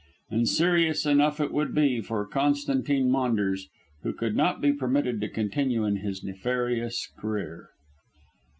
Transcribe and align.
And 0.31 0.49
serious 0.49 1.05
enough 1.05 1.39
it 1.39 1.51
would 1.51 1.75
be 1.75 2.01
for 2.01 2.25
Constantine 2.25 3.11
Maunders, 3.11 3.69
who 4.01 4.13
could 4.13 4.35
not 4.35 4.59
be 4.59 4.73
permitted 4.73 5.21
to 5.21 5.29
continue 5.29 5.85
in 5.85 5.97
his 5.97 6.23
nefarious 6.23 7.07
career. 7.19 7.69